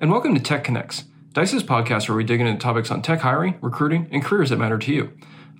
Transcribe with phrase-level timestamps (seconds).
[0.00, 3.58] and welcome to Tech Connects, Dice's podcast where we dig into topics on tech hiring,
[3.60, 5.10] recruiting, and careers that matter to you.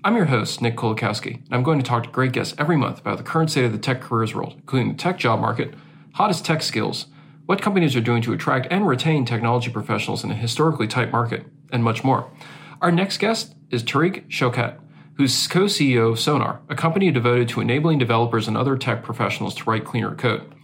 [0.04, 3.00] I'm your host, Nick Kolakowski, and I'm going to talk to great guests every month
[3.00, 5.74] about the current state of the tech careers world, including the tech job market,
[6.14, 7.06] hottest tech skills,
[7.46, 11.44] what companies are doing to attract and retain technology professionals in a historically tight market,
[11.72, 12.30] and much more.
[12.80, 14.78] Our next guest is Tariq Shaukat,
[15.16, 19.56] who's co CEO of Sonar, a company devoted to enabling developers and other tech professionals
[19.56, 20.54] to write cleaner code.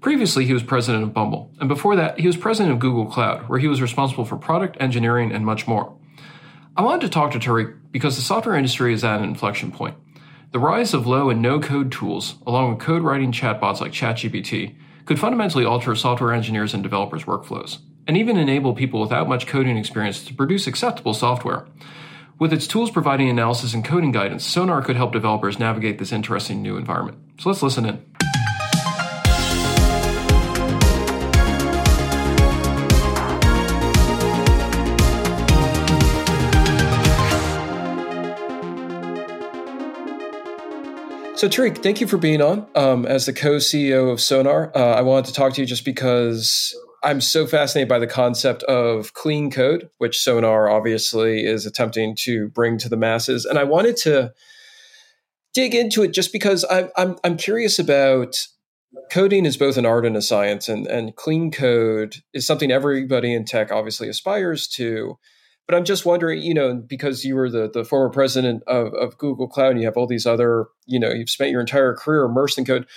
[0.00, 3.48] Previously, he was president of Bumble, and before that, he was president of Google Cloud,
[3.48, 5.94] where he was responsible for product engineering and much more.
[6.74, 9.96] I wanted to talk to Tariq because the software industry is at an inflection point.
[10.52, 14.74] The rise of low and no code tools, along with code writing chatbots like ChatGPT,
[15.04, 19.76] could fundamentally alter software engineers and developers' workflows, and even enable people without much coding
[19.76, 21.66] experience to produce acceptable software.
[22.38, 26.62] With its tools providing analysis and coding guidance, Sonar could help developers navigate this interesting
[26.62, 27.18] new environment.
[27.38, 28.09] So let's listen in.
[41.40, 42.66] So, Tariq, thank you for being on.
[42.74, 45.86] Um, as the co CEO of Sonar, uh, I wanted to talk to you just
[45.86, 52.14] because I'm so fascinated by the concept of clean code, which Sonar obviously is attempting
[52.24, 53.46] to bring to the masses.
[53.46, 54.34] And I wanted to
[55.54, 58.36] dig into it just because I'm, I'm, I'm curious about
[59.10, 63.32] coding is both an art and a science, and, and clean code is something everybody
[63.32, 65.16] in tech obviously aspires to.
[65.70, 69.16] But I'm just wondering, you know, because you were the, the former president of, of
[69.18, 72.24] Google Cloud and you have all these other, you know, you've spent your entire career
[72.24, 72.88] immersed in code.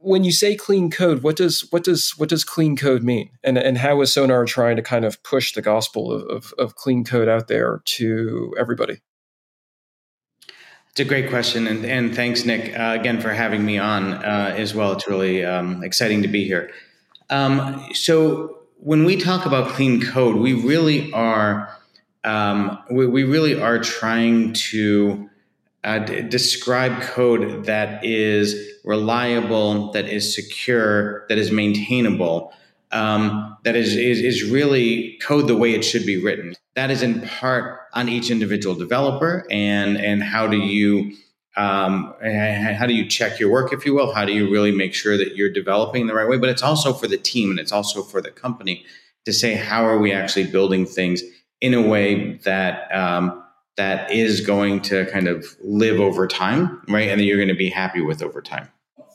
[0.00, 3.32] When you say clean code, what does what does what does clean code mean?
[3.44, 6.76] And and how is Sonar trying to kind of push the gospel of, of, of
[6.76, 9.02] clean code out there to everybody?
[10.92, 14.54] It's a great question, and, and thanks, Nick, uh, again for having me on uh,
[14.56, 14.92] as well.
[14.92, 16.70] It's really um, exciting to be here.
[17.28, 21.76] Um, so, when we talk about clean code, we really are
[22.24, 25.30] um, we, we, really are trying to
[25.84, 32.52] uh, d- describe code that is reliable, that is secure, that is maintainable,
[32.92, 36.54] um, that is, is is really code the way it should be written.
[36.74, 41.16] That is in part on each individual developer, and and how do you
[41.56, 44.12] um, how do you check your work, if you will?
[44.12, 46.38] How do you really make sure that you're developing the right way?
[46.38, 48.84] But it's also for the team and it's also for the company
[49.24, 51.22] to say how are we actually building things
[51.60, 53.42] in a way that um,
[53.76, 57.08] that is going to kind of live over time, right?
[57.08, 58.68] And that you're going to be happy with over time.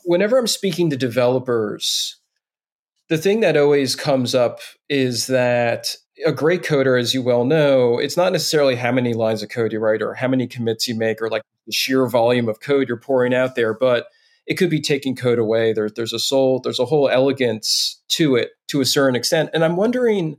[0.04, 2.16] Whenever I'm speaking to developers,
[3.08, 7.98] the thing that always comes up is that a great coder, as you well know,
[7.98, 10.94] it's not necessarily how many lines of code you write or how many commits you
[10.94, 14.06] make or like the sheer volume of code you're pouring out there, but
[14.46, 15.72] it could be taking code away.
[15.72, 19.50] There, there's a soul, there's a whole elegance to it to a certain extent.
[19.52, 20.38] And I'm wondering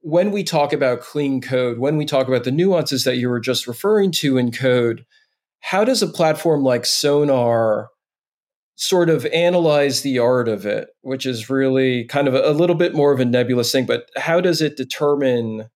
[0.00, 3.40] when we talk about clean code, when we talk about the nuances that you were
[3.40, 5.04] just referring to in code,
[5.60, 7.88] how does a platform like Sonar
[8.74, 12.74] sort of analyze the art of it, which is really kind of a, a little
[12.74, 15.68] bit more of a nebulous thing, but how does it determine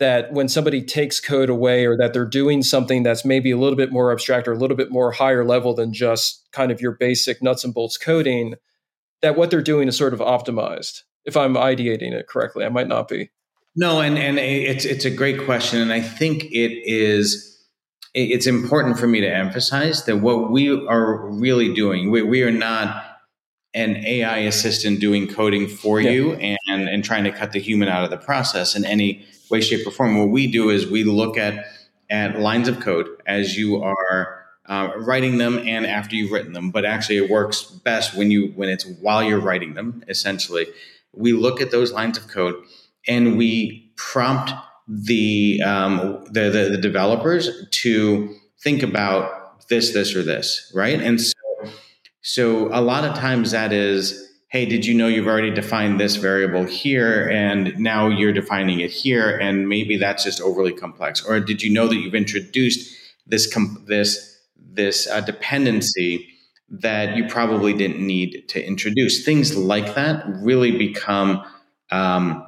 [0.00, 3.76] that when somebody takes code away or that they're doing something that's maybe a little
[3.76, 6.92] bit more abstract or a little bit more higher level than just kind of your
[6.92, 8.54] basic nuts and bolts coding,
[9.22, 11.02] that what they're doing is sort of optimized.
[11.24, 13.30] If I'm ideating it correctly, I might not be.
[13.76, 17.50] No, and and it's it's a great question, and I think it is.
[18.14, 22.52] It's important for me to emphasize that what we are really doing, we, we are
[22.52, 23.13] not
[23.74, 26.10] an AI assistant doing coding for yeah.
[26.10, 29.60] you and and trying to cut the human out of the process in any way,
[29.60, 30.18] shape, or form.
[30.18, 31.66] What we do is we look at
[32.10, 36.70] at lines of code as you are uh, writing them and after you've written them.
[36.70, 40.04] But actually, it works best when you when it's while you're writing them.
[40.08, 40.66] Essentially,
[41.12, 42.54] we look at those lines of code
[43.06, 44.52] and we prompt
[44.86, 51.00] the um, the, the, the developers to think about this, this, or this, right?
[51.00, 51.20] And
[52.24, 56.14] so, a lot of times that is hey, did you know you've already defined this
[56.14, 61.24] variable here and now you're defining it here and maybe that's just overly complex?
[61.24, 63.52] Or did you know that you've introduced this
[63.86, 66.28] this this uh, dependency
[66.70, 69.24] that you probably didn't need to introduce?
[69.24, 71.44] Things like that really become
[71.90, 72.46] um,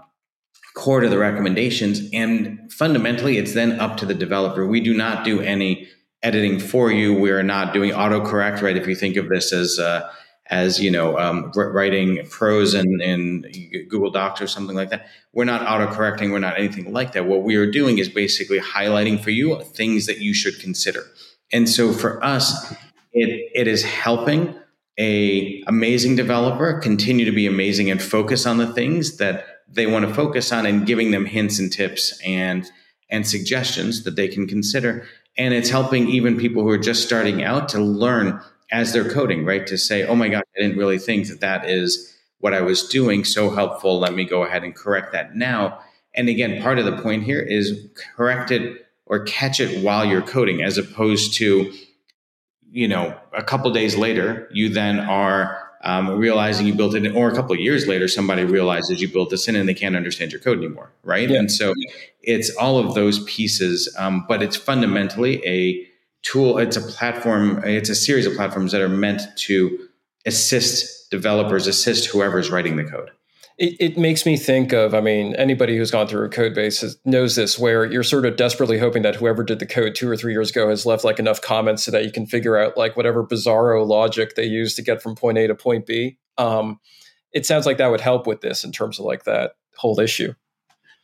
[0.74, 4.64] core to the recommendations, and fundamentally, it's then up to the developer.
[4.64, 5.88] We do not do any
[6.26, 7.14] editing for you.
[7.14, 8.76] We are not doing autocorrect, right?
[8.76, 10.10] If you think of this as uh,
[10.48, 13.44] as you know um, writing prose in, in
[13.88, 17.42] google docs or something like that we're not auto-correcting we're not anything like that what
[17.42, 21.02] we are doing is basically highlighting for you things that you should consider
[21.52, 22.72] and so for us
[23.12, 24.54] it, it is helping
[24.98, 30.06] a amazing developer continue to be amazing and focus on the things that they want
[30.06, 32.70] to focus on and giving them hints and tips and
[33.10, 35.06] and suggestions that they can consider.
[35.38, 38.40] And it's helping even people who are just starting out to learn
[38.72, 39.66] as they're coding, right?
[39.66, 42.88] To say, oh my God, I didn't really think that that is what I was
[42.88, 43.24] doing.
[43.24, 43.98] So helpful.
[43.98, 45.80] Let me go ahead and correct that now.
[46.14, 50.22] And again, part of the point here is correct it or catch it while you're
[50.22, 51.72] coding, as opposed to,
[52.70, 57.14] you know, a couple days later, you then are um, realizing you built it, in,
[57.14, 59.94] or a couple of years later, somebody realizes you built this in and they can't
[59.94, 61.30] understand your code anymore, right?
[61.30, 61.38] Yeah.
[61.38, 61.72] And so
[62.26, 65.86] it's all of those pieces, um, but it's fundamentally a
[66.22, 66.58] tool.
[66.58, 67.62] It's a platform.
[67.64, 69.88] It's a series of platforms that are meant to
[70.26, 73.10] assist developers, assist whoever's writing the code.
[73.58, 76.84] It, it, makes me think of, I mean, anybody who's gone through a code base
[77.06, 80.16] knows this, where you're sort of desperately hoping that whoever did the code two or
[80.16, 82.98] three years ago has left like enough comments so that you can figure out like
[82.98, 86.18] whatever bizarro logic they use to get from point A to point B.
[86.36, 86.80] Um,
[87.32, 90.34] it sounds like that would help with this in terms of like that whole issue.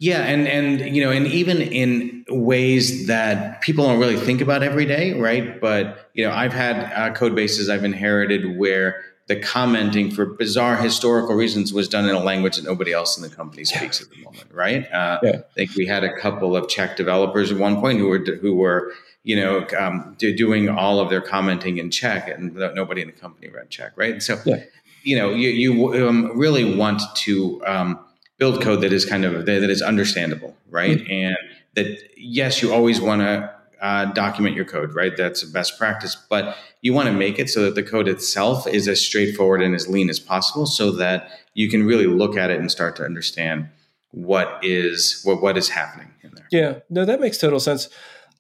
[0.03, 4.65] Yeah, and and you know, and even in ways that people don't really think about
[4.65, 5.61] every day, right?
[5.61, 10.75] But you know, I've had uh, code bases I've inherited where the commenting for bizarre
[10.75, 14.11] historical reasons was done in a language that nobody else in the company speaks at
[14.11, 14.93] the moment, right?
[14.93, 15.31] Uh, yeah.
[15.37, 18.57] I think we had a couple of Czech developers at one point who were who
[18.57, 23.13] were you know um, doing all of their commenting in Czech, and nobody in the
[23.13, 24.21] company read Czech, right?
[24.21, 24.65] So, yeah.
[25.05, 28.01] you know, you, you um, really want to um,
[28.43, 30.99] build code that is kind of that is understandable, right?
[30.99, 31.13] Mm-hmm.
[31.13, 31.37] And
[31.77, 35.17] that yes, you always want to uh, document your code, right?
[35.17, 38.67] That's a best practice, but you want to make it so that the code itself
[38.67, 42.51] is as straightforward and as lean as possible, so that you can really look at
[42.51, 43.69] it and start to understand
[44.11, 46.49] what is what what is happening in there.
[46.51, 47.89] Yeah, no, that makes total sense.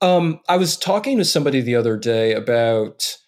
[0.00, 3.18] Um, I was talking to somebody the other day about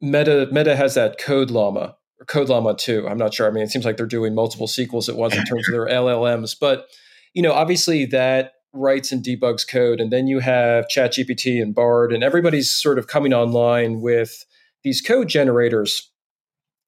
[0.00, 0.48] Meta.
[0.50, 3.08] Meta has that Code Llama or Code Llama 2.
[3.08, 3.46] I'm not sure.
[3.46, 5.86] I mean, it seems like they're doing multiple sequels at once in terms of their
[5.88, 6.86] LLMs, but
[7.34, 12.12] you know, obviously that writes and debugs code, and then you have ChatGPT and Bard,
[12.12, 14.44] and everybody's sort of coming online with
[14.82, 16.10] these code generators.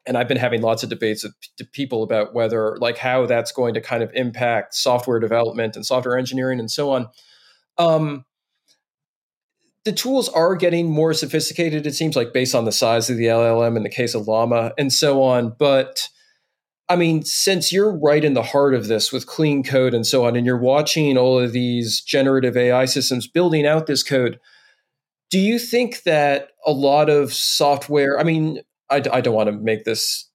[0.06, 3.72] And I've been having lots of debates with people about whether, like, how that's going
[3.74, 7.08] to kind of impact software development and software engineering and so on.
[7.78, 8.26] Um,
[9.84, 13.26] the tools are getting more sophisticated, it seems like, based on the size of the
[13.26, 15.54] LLM in the case of Llama and so on.
[15.58, 16.08] But
[16.88, 20.26] I mean, since you're right in the heart of this with clean code and so
[20.26, 24.38] on, and you're watching all of these generative AI systems building out this code,
[25.30, 28.60] do you think that a lot of software, I mean,
[28.90, 30.28] I, I don't want to make this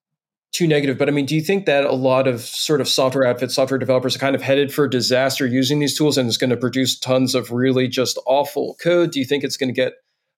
[0.51, 3.25] too negative, but I mean, do you think that a lot of sort of software
[3.25, 6.49] outfits, software developers are kind of headed for disaster using these tools and it's going
[6.49, 9.11] to produce tons of really just awful code?
[9.11, 9.93] Do you think it's going to get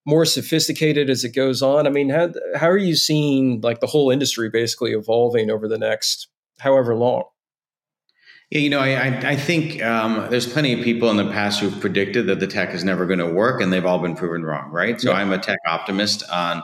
[0.05, 1.87] more sophisticated as it goes on?
[1.87, 5.77] I mean, how how are you seeing like the whole industry basically evolving over the
[5.77, 6.27] next
[6.59, 7.23] however long?
[8.49, 11.79] Yeah, you know, I I think um, there's plenty of people in the past who've
[11.79, 14.71] predicted that the tech is never going to work, and they've all been proven wrong,
[14.71, 14.99] right?
[14.99, 15.17] So yeah.
[15.17, 16.63] I'm a tech optimist on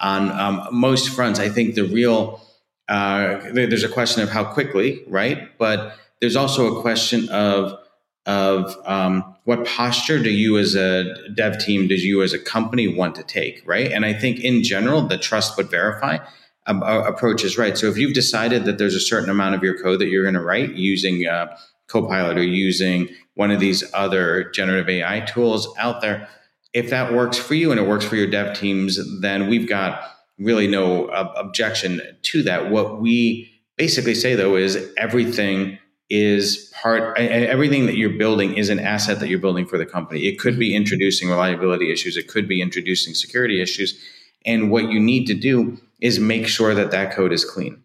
[0.00, 1.38] on um, most fronts.
[1.38, 2.45] I think the real
[2.88, 5.56] uh, there's a question of how quickly, right?
[5.58, 7.78] But there's also a question of
[8.26, 12.88] of um, what posture do you as a dev team, does you as a company
[12.88, 13.92] want to take, right?
[13.92, 16.18] And I think in general, the trust but verify
[16.66, 17.78] um, approach is right.
[17.78, 20.34] So if you've decided that there's a certain amount of your code that you're going
[20.34, 21.56] to write using uh,
[21.86, 26.28] Copilot or using one of these other generative AI tools out there,
[26.72, 30.15] if that works for you and it works for your dev teams, then we've got
[30.38, 32.70] really no uh, objection to that.
[32.70, 35.78] What we basically say though is everything
[36.08, 40.26] is part everything that you're building is an asset that you're building for the company.
[40.26, 42.16] It could be introducing reliability issues.
[42.16, 43.98] It could be introducing security issues.
[44.44, 47.82] And what you need to do is make sure that that code is clean.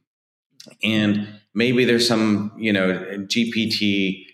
[0.84, 2.94] And maybe there's some you know
[3.28, 4.26] gpt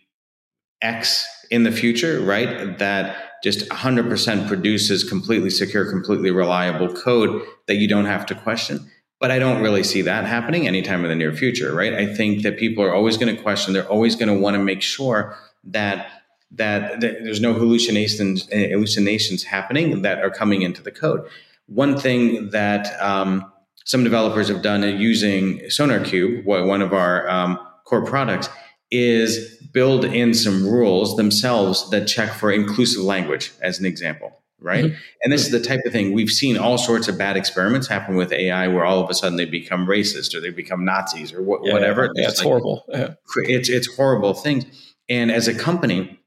[0.81, 7.75] x in the future right that just 100% produces completely secure completely reliable code that
[7.75, 8.89] you don't have to question
[9.19, 11.93] but I don't really see that happening anytime in the near future, right?
[11.93, 14.63] I think that people are always going to question, they're always going to want to
[14.63, 16.11] make sure that
[16.51, 21.27] that, that there's no hallucinations hallucinations happening that are coming into the code.
[21.65, 23.51] One thing that um,
[23.83, 28.47] some developers have done using SonarQube, one of our um, core products,
[28.89, 34.85] is build in some rules themselves that check for inclusive language, as an example right?
[34.85, 34.95] Mm-hmm.
[35.23, 38.15] And this is the type of thing we've seen all sorts of bad experiments happen
[38.15, 41.43] with AI where all of a sudden they become racist or they become Nazis or
[41.43, 42.09] wh- yeah, whatever.
[42.15, 42.85] Yeah, it's like, horrible.
[42.89, 43.13] Yeah.
[43.37, 44.65] It's it's horrible things.
[45.09, 46.19] And as a company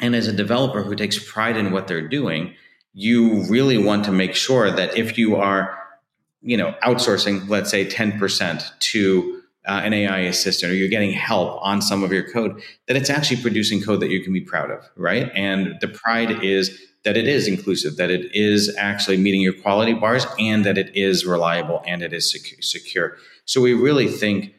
[0.00, 2.54] and as a developer who takes pride in what they're doing,
[2.92, 5.78] you really want to make sure that if you are,
[6.42, 11.58] you know, outsourcing, let's say 10% to uh, an AI assistant or you're getting help
[11.62, 14.70] on some of your code, that it's actually producing code that you can be proud
[14.70, 15.30] of, right?
[15.34, 19.94] And the pride is that it is inclusive, that it is actually meeting your quality
[19.94, 23.16] bars, and that it is reliable and it is secure.
[23.44, 24.54] So we really think,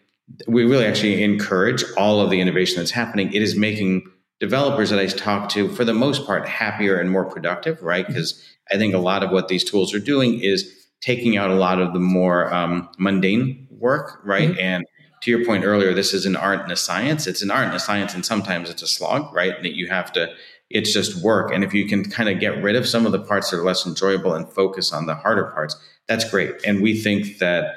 [0.47, 3.31] we really actually encourage all of the innovation that's happening.
[3.33, 4.03] It is making
[4.39, 8.07] developers that I talk to, for the most part, happier and more productive, right?
[8.07, 11.55] Because I think a lot of what these tools are doing is taking out a
[11.55, 14.49] lot of the more um, mundane work, right?
[14.49, 14.59] Mm-hmm.
[14.59, 14.85] And
[15.21, 17.27] to your point earlier, this is an art and a science.
[17.27, 19.61] It's an art and a science, and sometimes it's a slog, right?
[19.61, 20.33] That you have to,
[20.69, 21.51] it's just work.
[21.53, 23.63] And if you can kind of get rid of some of the parts that are
[23.63, 25.75] less enjoyable and focus on the harder parts,
[26.07, 26.55] that's great.
[26.65, 27.75] And we think that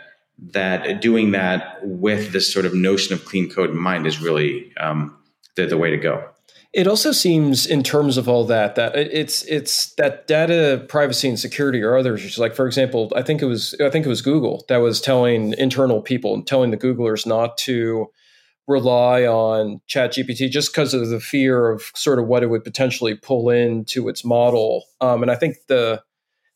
[0.52, 4.74] that doing that with this sort of notion of clean code in mind is really
[4.78, 5.16] um,
[5.54, 6.28] the, the way to go.
[6.74, 11.38] It also seems, in terms of all that, that it's it's that data privacy and
[11.38, 12.36] security or others.
[12.36, 15.54] Like, for example, I think it was I think it was Google that was telling
[15.56, 18.08] internal people and telling the Googlers not to
[18.66, 23.14] rely on ChatGPT just because of the fear of sort of what it would potentially
[23.14, 24.84] pull into its model.
[25.00, 26.02] Um, and I think the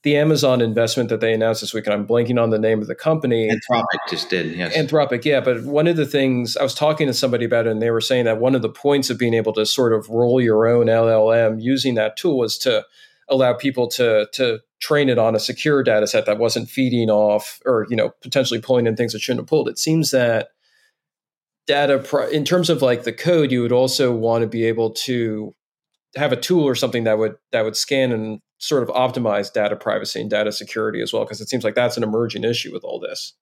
[0.04, 2.86] the Amazon investment that they announced this week, and I'm blanking on the name of
[2.86, 3.50] the company.
[3.50, 4.76] Anthropic just did, yes.
[4.76, 5.40] Anthropic, yeah.
[5.40, 8.00] But one of the things I was talking to somebody about it, and they were
[8.00, 10.86] saying that one of the points of being able to sort of roll your own
[10.86, 12.84] LLM using that tool was to
[13.28, 17.60] allow people to to train it on a secure data set that wasn't feeding off
[17.66, 19.68] or you know potentially pulling in things that shouldn't have pulled.
[19.68, 20.50] It seems that
[21.66, 25.54] data in terms of like the code, you would also want to be able to
[26.16, 29.76] have a tool or something that would that would scan and sort of optimize data
[29.76, 31.24] privacy and data security as well?
[31.24, 33.34] Because it seems like that's an emerging issue with all this.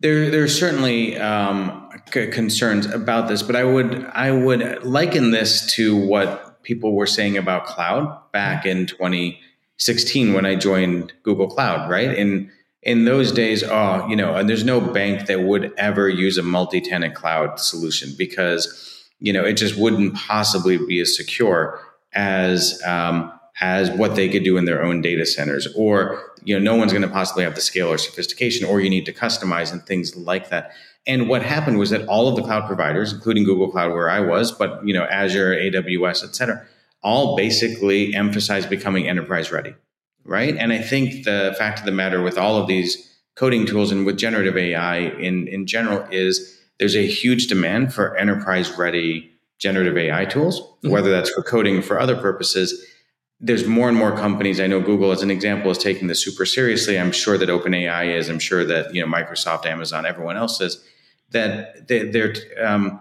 [0.00, 5.72] There, there's certainly um, c- concerns about this, but I would I would liken this
[5.74, 11.88] to what people were saying about cloud back in 2016 when I joined Google Cloud.
[11.88, 12.50] Right in
[12.82, 16.42] in those days, oh, you know, and there's no bank that would ever use a
[16.42, 21.80] multi-tenant cloud solution because you know it just wouldn't possibly be as secure
[22.12, 26.72] as um, as what they could do in their own data centers or you know
[26.72, 29.72] no one's going to possibly have the scale or sophistication or you need to customize
[29.72, 30.72] and things like that.
[31.06, 34.20] And what happened was that all of the cloud providers including google cloud where i
[34.20, 36.66] was but you know azure aws et cetera
[37.02, 39.74] all basically emphasized becoming enterprise ready
[40.24, 40.56] right?
[40.56, 44.06] And i think the fact of the matter with all of these coding tools and
[44.06, 49.96] with generative ai in in general is there's a huge demand for enterprise ready generative
[49.96, 50.90] ai tools mm-hmm.
[50.90, 52.84] whether that's for coding or for other purposes
[53.40, 54.60] there's more and more companies.
[54.60, 56.98] I know Google, as an example, is taking this super seriously.
[56.98, 58.28] I'm sure that OpenAI is.
[58.28, 60.82] I'm sure that you know Microsoft, Amazon, everyone else is.
[61.30, 63.00] That they, they're um,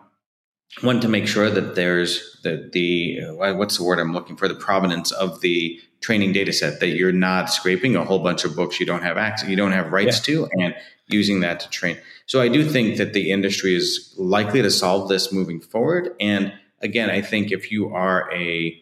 [0.82, 4.48] want to make sure that there's the the uh, what's the word I'm looking for
[4.48, 8.56] the provenance of the training data set that you're not scraping a whole bunch of
[8.56, 10.36] books you don't have access you don't have rights yeah.
[10.36, 10.76] to and
[11.08, 11.98] using that to train.
[12.26, 16.16] So I do think that the industry is likely to solve this moving forward.
[16.20, 18.80] And again, I think if you are a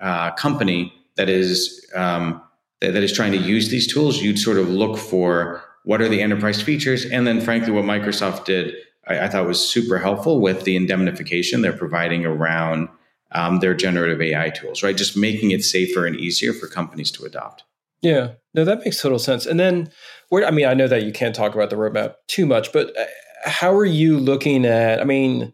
[0.00, 2.42] uh, company that is um,
[2.80, 6.08] that, that is trying to use these tools, you'd sort of look for what are
[6.08, 8.74] the enterprise features, and then frankly, what Microsoft did,
[9.06, 12.88] I, I thought was super helpful with the indemnification they're providing around
[13.32, 14.96] um, their generative AI tools, right?
[14.96, 17.64] Just making it safer and easier for companies to adopt.
[18.02, 19.46] Yeah, no, that makes total sense.
[19.46, 19.90] And then,
[20.28, 22.96] where I mean, I know that you can't talk about the roadmap too much, but
[22.98, 23.04] uh,
[23.44, 25.00] how are you looking at?
[25.00, 25.52] I mean,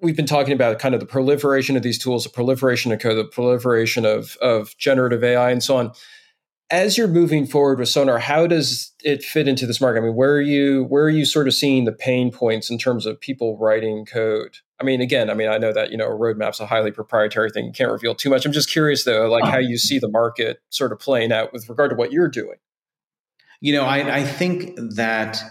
[0.00, 3.16] we've been talking about kind of the proliferation of these tools, the proliferation of code,
[3.16, 5.92] the proliferation of, of generative AI and so on.
[6.70, 10.00] As you're moving forward with Sonar, how does it fit into this market?
[10.00, 12.78] I mean, where are you where are you sort of seeing the pain points in
[12.78, 14.58] terms of people writing code?
[14.80, 17.50] I mean, again, I mean, I know that you know a roadmap's a highly proprietary
[17.50, 18.46] thing; you can't reveal too much.
[18.46, 21.68] I'm just curious though, like how you see the market sort of playing out with
[21.68, 22.58] regard to what you're doing.
[23.60, 25.42] You know, I, I think that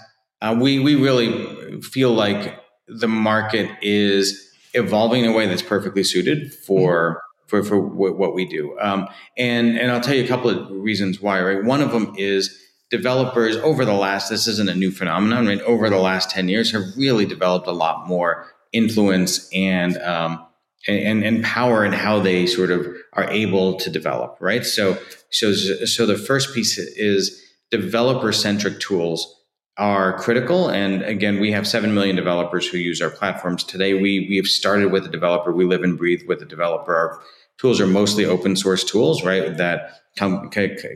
[0.41, 2.57] uh, we we really feel like
[2.89, 7.47] the market is evolving in a way that's perfectly suited for mm-hmm.
[7.47, 8.77] for, for what we do.
[8.79, 11.41] Um, and and I'll tell you a couple of reasons why.
[11.41, 12.57] Right, one of them is
[12.89, 15.47] developers over the last this isn't a new phenomenon.
[15.47, 20.45] Right, over the last ten years have really developed a lot more influence and um,
[20.87, 24.37] and, and power in how they sort of are able to develop.
[24.39, 24.97] Right, so
[25.31, 29.38] so so the first piece is developer centric tools
[29.79, 30.69] are critical.
[30.69, 33.93] And again, we have 7 million developers who use our platforms today.
[33.93, 35.53] We, we have started with a developer.
[35.53, 36.93] We live and breathe with a developer.
[36.93, 37.21] Our
[37.57, 39.55] tools are mostly open source tools, right?
[39.55, 40.49] That com-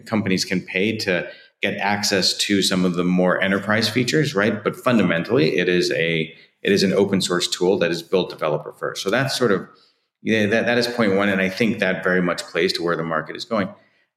[0.06, 1.30] companies can pay to
[1.62, 4.62] get access to some of the more enterprise features, right?
[4.62, 8.74] But fundamentally, it is a, it is an open source tool that is built developer
[8.74, 9.02] first.
[9.02, 9.66] So that's sort of,
[10.22, 11.30] yeah, that, that is point one.
[11.30, 13.70] And I think that very much plays to where the market is going.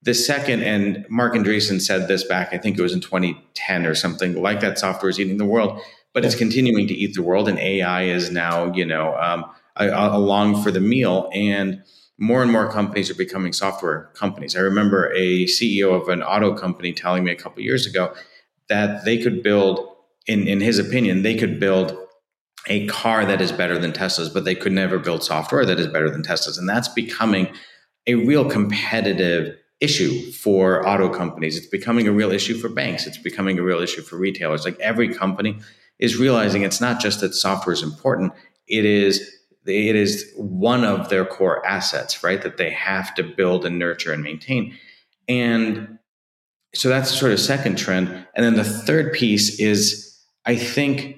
[0.06, 3.94] The second, and Marc Andreessen said this back, I think it was in 2010 or
[3.96, 5.80] something, like that software is eating the world.
[6.14, 9.44] but it's continuing to eat the world, and AI is now, you know, um,
[9.76, 11.28] along for the meal.
[11.34, 11.82] And
[12.16, 14.56] more and more companies are becoming software companies.
[14.56, 18.14] I remember a CEO of an auto company telling me a couple years ago
[18.70, 19.86] that they could build,
[20.26, 21.94] in, in his opinion, they could build
[22.66, 25.88] a car that is better than Tesla's, but they could never build software that is
[25.88, 26.56] better than Tesla's.
[26.56, 27.48] And that's becoming
[28.06, 31.56] a real competitive issue for auto companies.
[31.56, 33.06] It's becoming a real issue for banks.
[33.06, 34.64] It's becoming a real issue for retailers.
[34.64, 35.58] Like every company
[35.98, 38.32] is realizing it's not just that software is important,
[38.68, 39.32] it is
[39.66, 42.40] it is one of their core assets, right?
[42.40, 44.76] That they have to build and nurture and maintain.
[45.28, 45.98] And
[46.72, 48.08] so that's sort of second trend.
[48.34, 51.16] And then the third piece is I think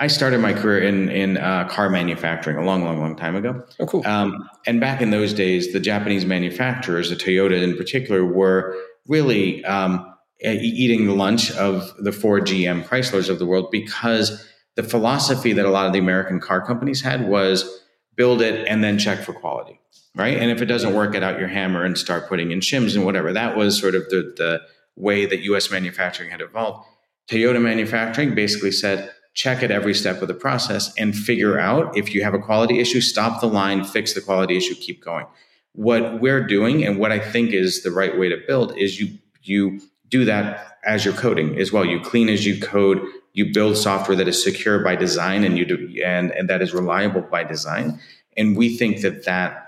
[0.00, 3.64] I started my career in in uh, car manufacturing a long, long, long time ago.
[3.80, 4.06] Oh, cool.
[4.06, 8.76] Um, and back in those days, the Japanese manufacturers, the Toyota in particular, were
[9.08, 14.82] really um, eating the lunch of the Ford, GM, Chryslers of the world because the
[14.84, 17.82] philosophy that a lot of the American car companies had was
[18.14, 19.80] build it and then check for quality,
[20.14, 20.38] right?
[20.38, 23.04] And if it doesn't work, get out your hammer and start putting in shims and
[23.04, 23.32] whatever.
[23.32, 24.60] That was sort of the, the
[24.94, 25.70] way that U.S.
[25.70, 26.86] manufacturing had evolved.
[27.28, 32.14] Toyota manufacturing basically said, check at every step of the process and figure out if
[32.14, 35.26] you have a quality issue, stop the line, fix the quality issue, keep going.
[35.72, 39.18] What we're doing and what I think is the right way to build is you
[39.42, 41.84] you do that as you're coding as well.
[41.84, 43.00] You clean as you code.
[43.32, 46.74] You build software that is secure by design and you do, and, and that is
[46.74, 48.00] reliable by design.
[48.36, 49.66] And we think that that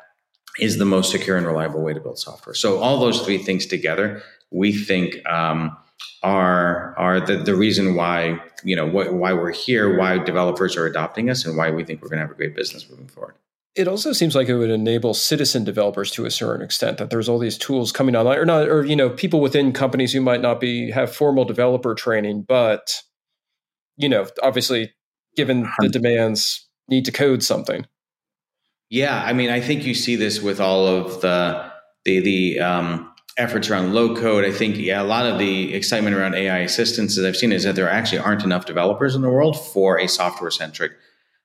[0.58, 2.54] is the most secure and reliable way to build software.
[2.54, 5.76] So all those three things together, we think um,
[6.22, 10.86] are are the, the reason why you know wh- why we're here, why developers are
[10.86, 13.34] adopting us, and why we think we're going to have a great business moving forward.
[13.76, 17.28] It also seems like it would enable citizen developers to a certain extent that there's
[17.28, 20.40] all these tools coming online or not or you know people within companies who might
[20.40, 23.02] not be have formal developer training but
[23.96, 24.92] you know obviously
[25.36, 27.86] given the demands need to code something.
[28.90, 31.70] Yeah i mean i think you see this with all of the
[32.04, 36.16] the the um, efforts around low code i think yeah a lot of the excitement
[36.16, 39.30] around ai assistance that i've seen is that there actually aren't enough developers in the
[39.30, 40.92] world for a software centric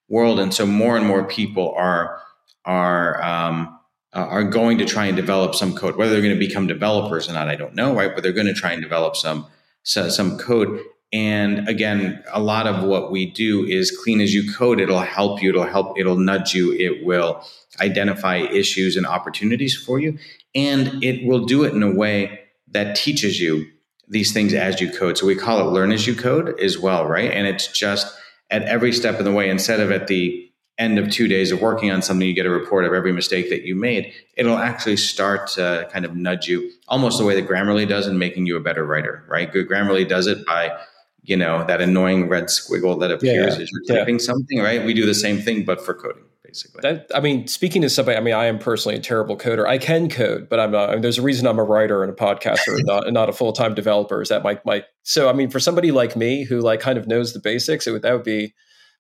[0.07, 2.21] world, and so more and more people are
[2.63, 3.79] are um,
[4.13, 5.95] uh, are going to try and develop some code.
[5.95, 8.13] Whether they're going to become developers or not, I don't know, right?
[8.13, 9.47] But they're going to try and develop some
[9.83, 10.79] so, some code.
[11.13, 14.81] And again, a lot of what we do is clean as you code.
[14.81, 15.49] It'll help you.
[15.49, 15.97] It'll help.
[15.97, 16.73] It'll nudge you.
[16.73, 17.45] It will
[17.79, 20.17] identify issues and opportunities for you,
[20.55, 22.39] and it will do it in a way
[22.71, 23.65] that teaches you
[24.07, 25.17] these things as you code.
[25.17, 27.31] So we call it learn as you code as well, right?
[27.31, 28.15] And it's just
[28.49, 30.41] at every step of the way instead of at the
[30.77, 33.49] end of two days of working on something, you get a report of every mistake
[33.49, 34.13] that you made.
[34.37, 38.17] It'll actually start to kind of nudge you almost the way that Grammarly does in
[38.17, 39.51] making you a better writer, right?
[39.51, 40.77] Good Grammarly does it by,
[41.23, 44.25] you know, that annoying red squiggle that appears yeah, as you're typing yeah.
[44.25, 44.85] something, right?
[44.85, 46.25] We do the same thing, but for coding.
[46.55, 46.79] Basically.
[46.83, 49.67] That, I mean, speaking to somebody, I mean, I am personally a terrible coder.
[49.67, 50.89] I can code, but I'm not.
[50.89, 53.33] I mean, there's a reason I'm a writer and a podcaster, and not, not a
[53.33, 54.21] full time developer.
[54.21, 54.85] Is that my my?
[55.03, 57.91] So, I mean, for somebody like me who like kind of knows the basics, it
[57.91, 58.53] would that would be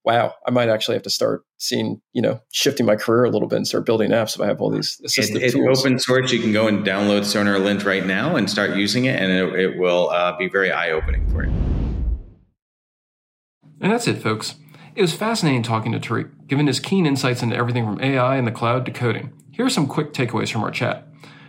[0.03, 3.47] wow, I might actually have to start seeing, you know, shifting my career a little
[3.47, 5.79] bit and start building apps if I have all these assistive it, tools.
[5.79, 6.31] open source.
[6.31, 9.79] You can go and download SonarLint right now and start using it, and it, it
[9.79, 11.51] will uh, be very eye opening for you.
[13.81, 14.55] And that's it, folks.
[14.95, 18.47] It was fascinating talking to Tariq, given his keen insights into everything from AI and
[18.47, 19.33] the cloud to coding.
[19.51, 21.05] Here are some quick takeaways from our chat.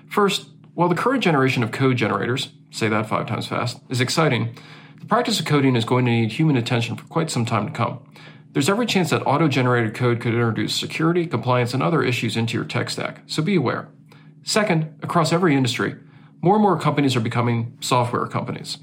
[0.09, 4.59] First, while the current generation of code generators, say that five times fast, is exciting,
[4.99, 7.73] the practice of coding is going to need human attention for quite some time to
[7.73, 8.01] come.
[8.51, 12.55] There's every chance that auto generated code could introduce security, compliance, and other issues into
[12.55, 13.89] your tech stack, so be aware.
[14.43, 15.95] Second, across every industry,
[16.43, 18.79] more and more companies are becoming software companies.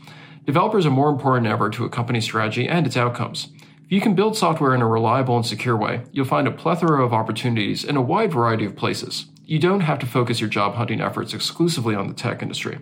[0.46, 3.50] Developers are more important than ever to a company's strategy and its outcomes.
[3.86, 7.04] If you can build software in a reliable and secure way, you'll find a plethora
[7.04, 9.26] of opportunities in a wide variety of places.
[9.46, 12.80] You don't have to focus your job hunting efforts exclusively on the tech industry.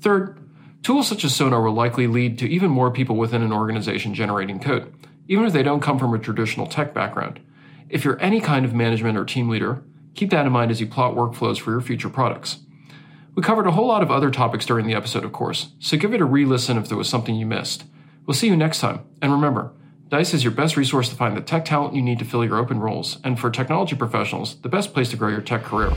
[0.00, 0.38] Third,
[0.82, 4.60] tools such as Sonar will likely lead to even more people within an organization generating
[4.60, 4.92] code
[5.28, 7.40] even if they don't come from a traditional tech background.
[7.88, 9.82] If you're any kind of management or team leader,
[10.14, 12.58] keep that in mind as you plot workflows for your future products.
[13.34, 16.12] We covered a whole lot of other topics during the episode, of course, so give
[16.12, 17.84] it a re listen if there was something you missed.
[18.26, 19.72] We'll see you next time, and remember,
[20.12, 22.58] Dice is your best resource to find the tech talent you need to fill your
[22.58, 25.90] open roles, and for technology professionals, the best place to grow your tech career.